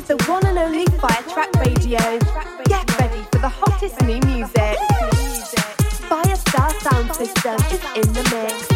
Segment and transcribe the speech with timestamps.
[0.00, 1.98] is the one and only Fire Track Radio.
[2.66, 4.78] Get ready for the hottest new music.
[6.08, 8.69] Firestar Sound System is in the mix.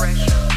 [0.00, 0.49] Pressure.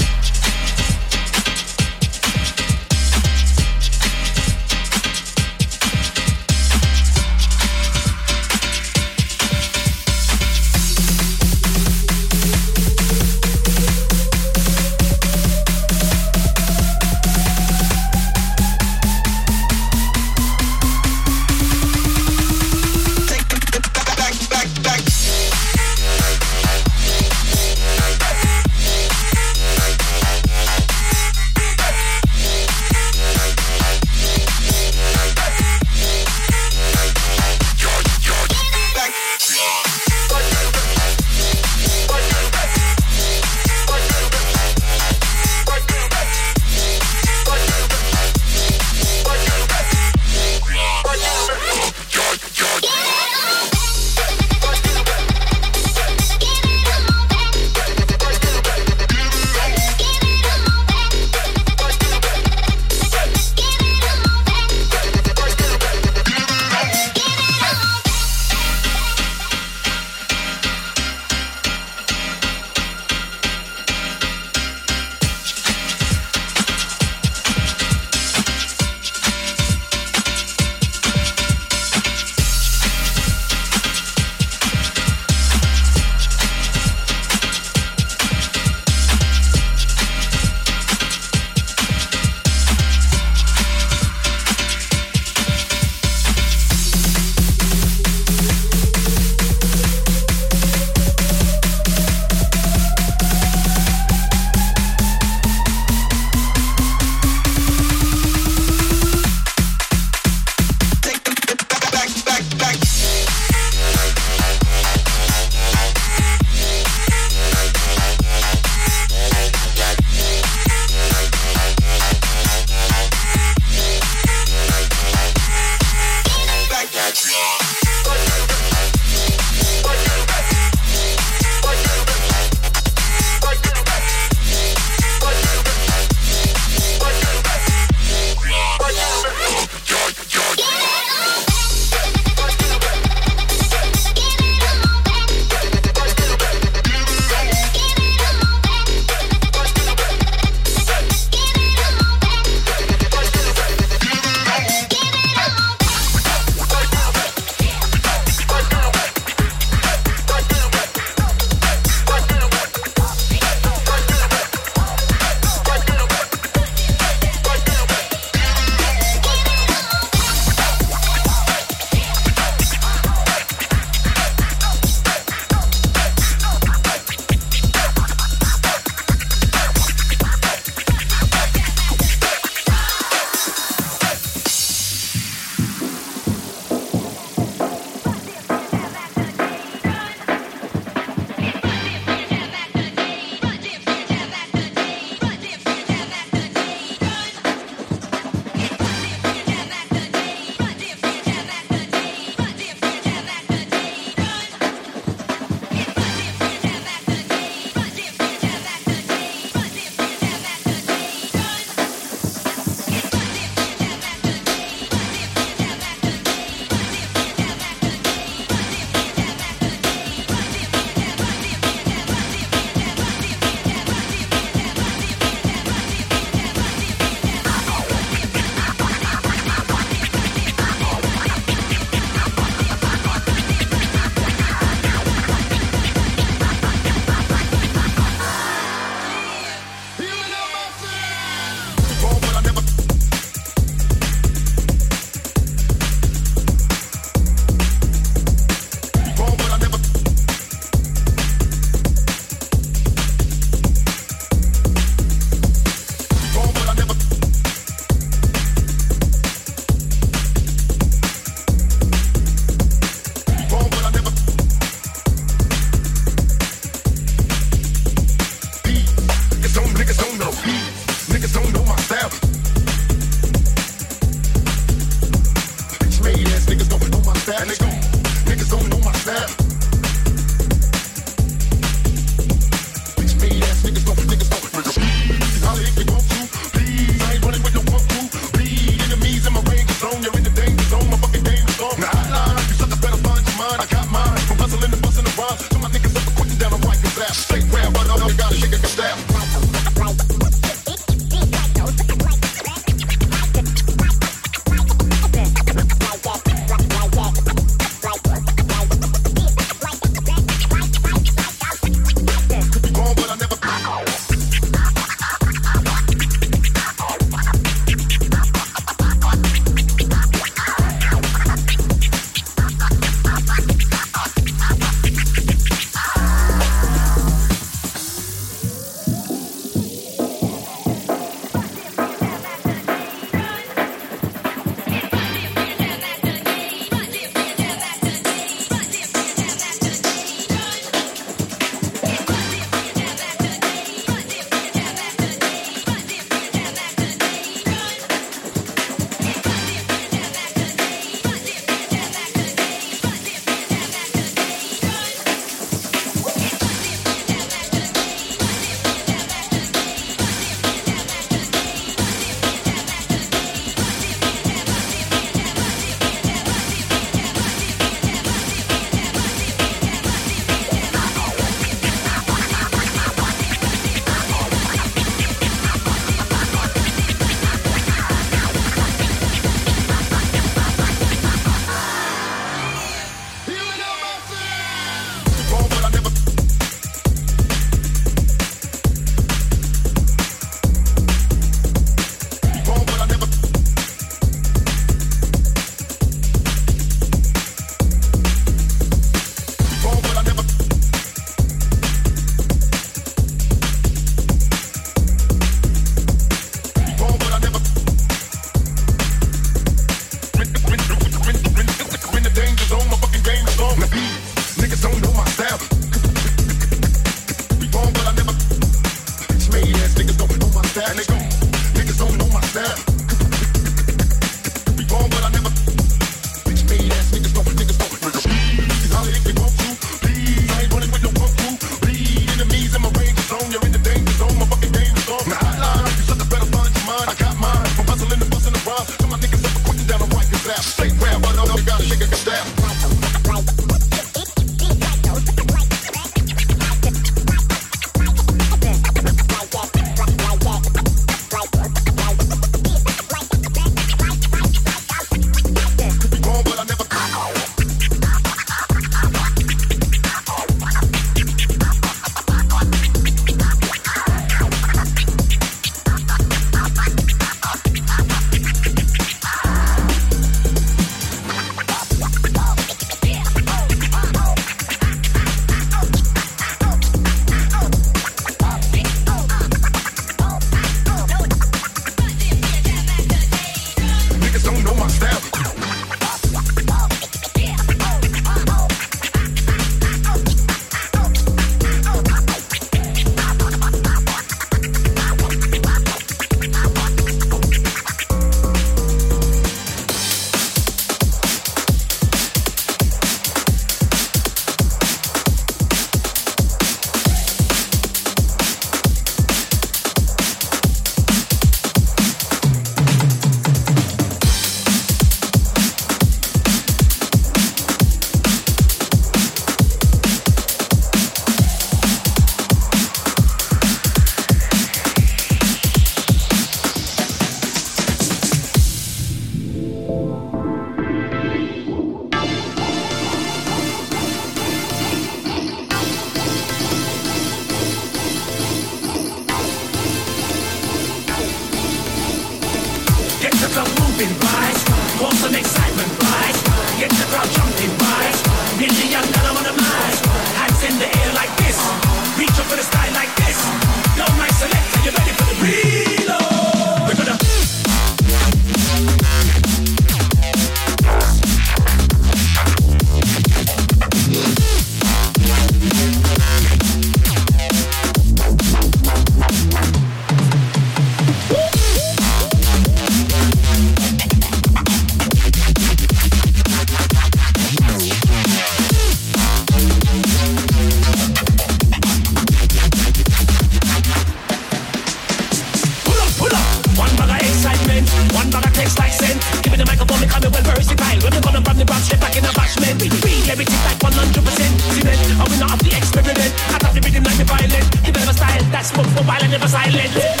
[599.11, 600.00] never silent.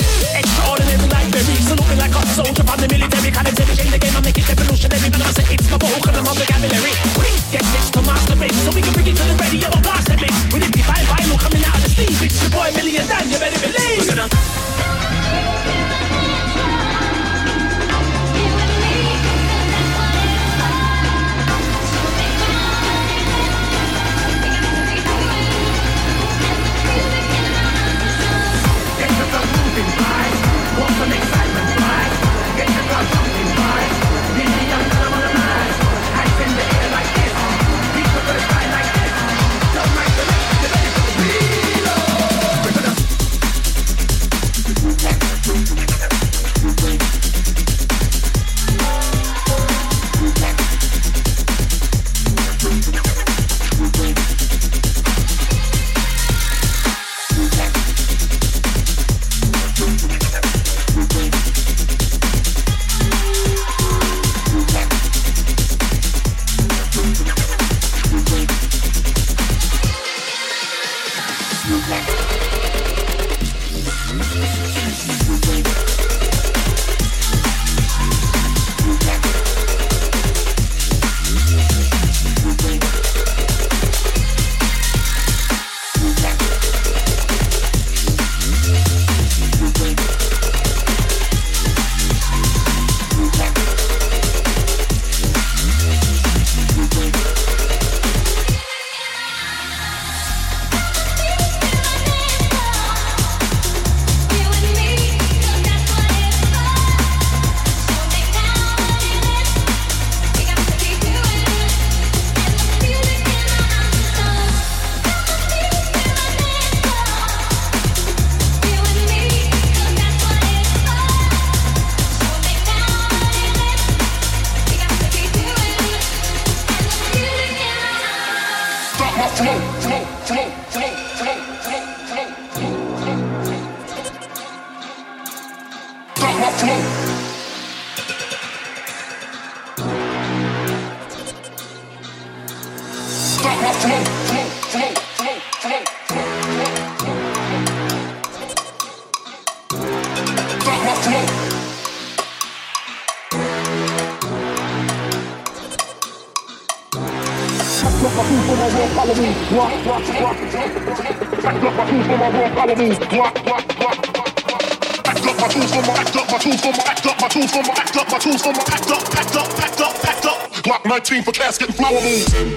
[171.01, 172.50] 19 for casket and flower moves.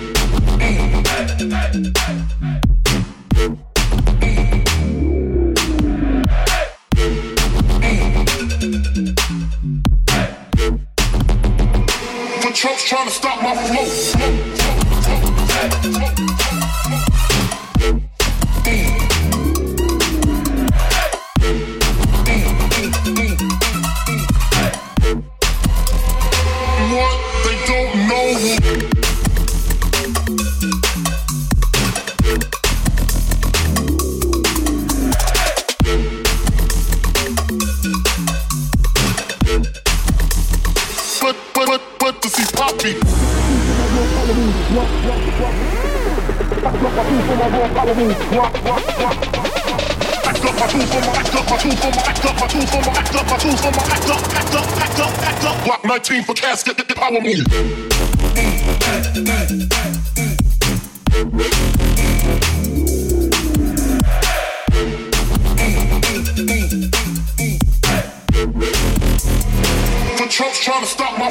[70.29, 71.31] Trump's trying to stop my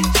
[0.00, 0.13] flow.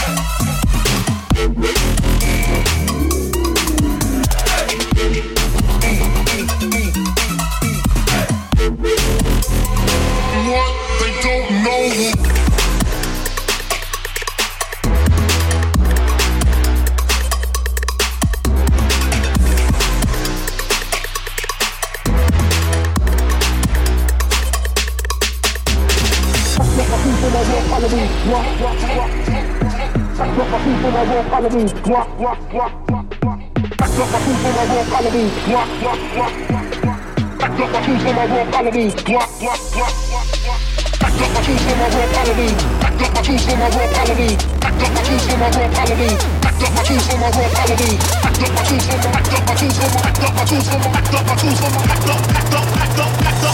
[31.50, 31.64] Me.
[31.90, 33.40] Walk, walk, walk, walk, walk.
[33.76, 35.24] Back up my feet when I walk, follow me.
[35.52, 37.00] Walk, walk, walk, walk.
[37.38, 38.84] Back up my feet when I walk, follow me.
[39.12, 40.60] Walk, walk, walk, walk.
[41.00, 42.34] Back up my feet when I walk, follow.
[42.80, 44.14] Back up my feet when I walk, follow.
[44.60, 45.98] Back up my feet when I walk, follow.
[46.40, 47.76] Back up my feet when I walk, follow.
[48.24, 50.44] Back up my feet when I back up my feet when I back up my
[50.48, 53.12] feet when I back up my feet when I back up, back up, back up,
[53.20, 53.44] back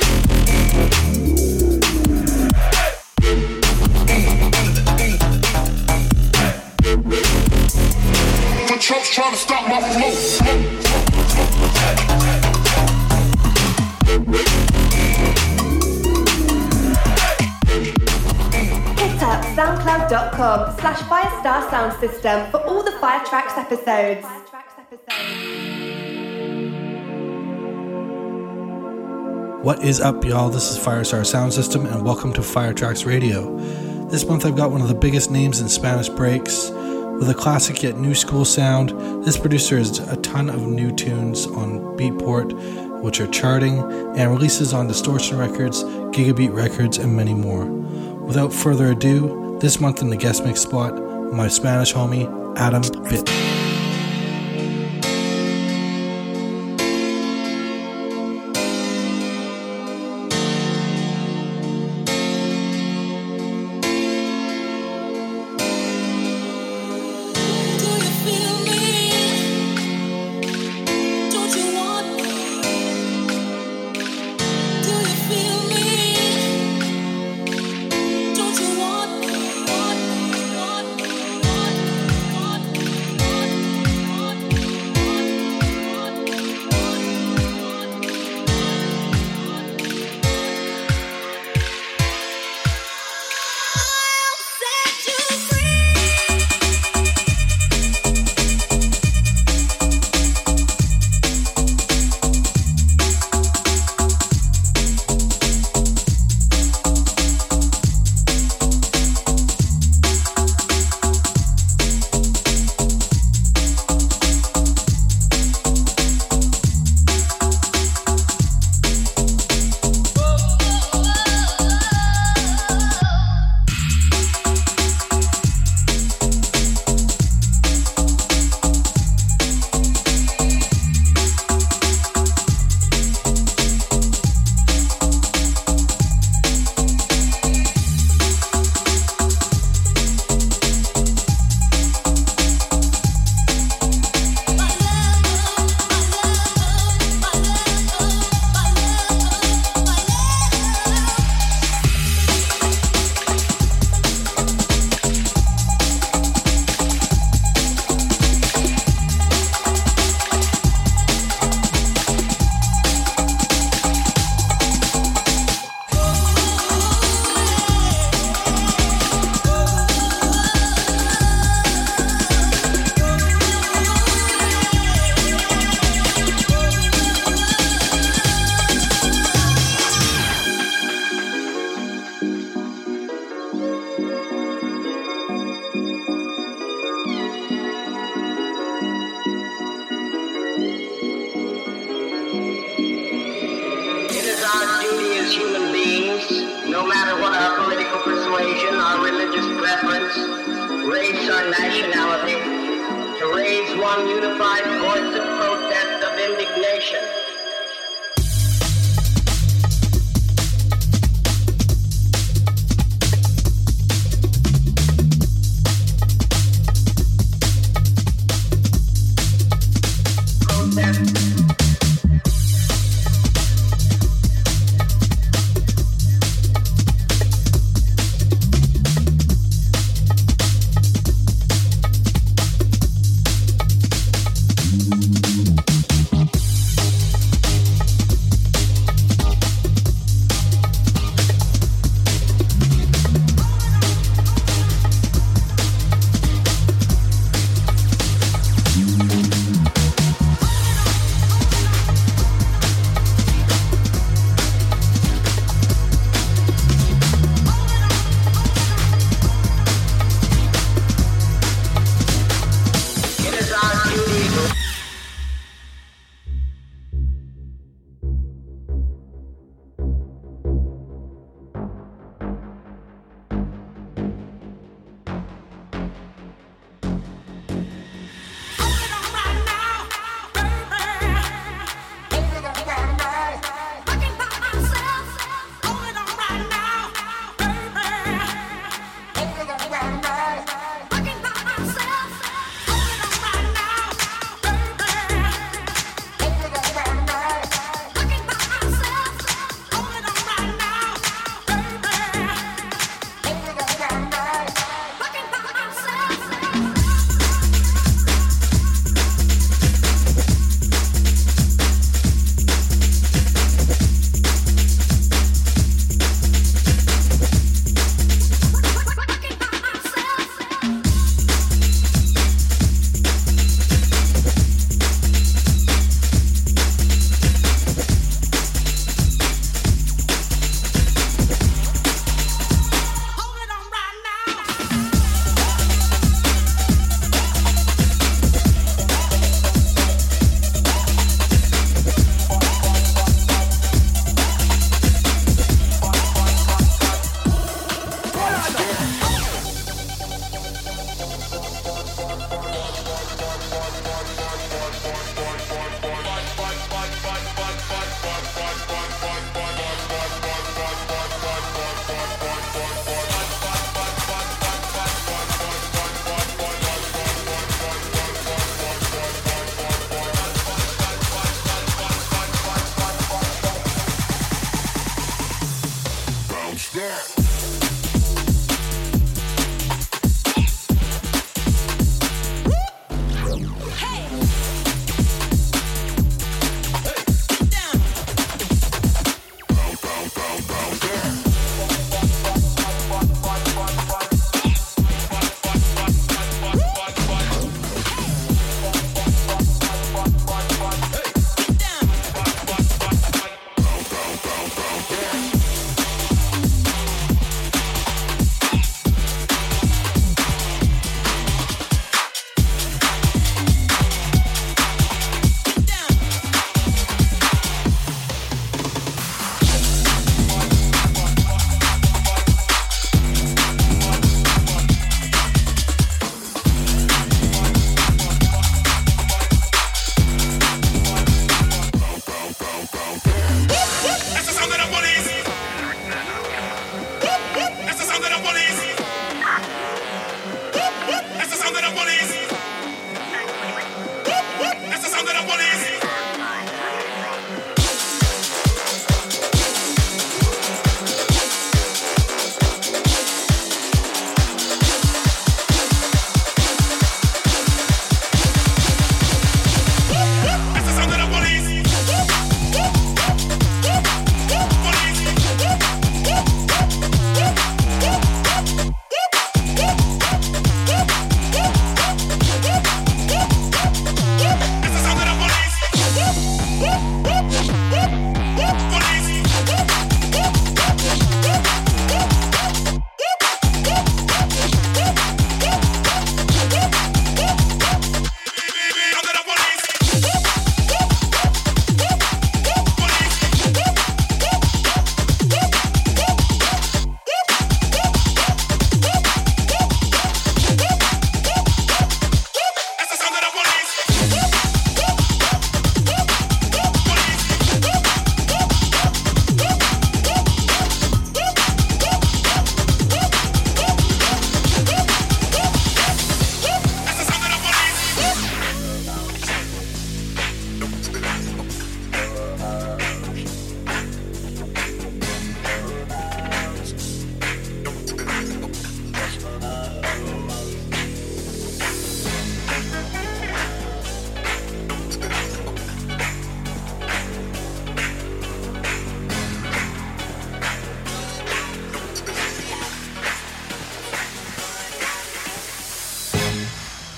[0.00, 0.03] up.
[20.44, 20.76] Follow
[21.70, 24.26] sound system for all the Firetraxxx episodes.
[29.64, 30.50] What is up, y'all?
[30.50, 33.56] This is Firestar Sound System, and welcome to Firetraxxx Radio.
[34.08, 36.68] This month I've got one of the biggest names in Spanish breaks.
[36.68, 38.90] With a classic yet new school sound,
[39.24, 44.74] this producer has a ton of new tunes on Beatport, which are charting, and releases
[44.74, 47.64] on Distortion Records, Gigabeat Records, and many more.
[47.64, 50.94] Without further ado, this month in the guest mix spot,
[51.32, 53.43] my Spanish homie, Adam Vyt.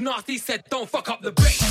[0.00, 1.69] Nasty said, don't fuck up the bass.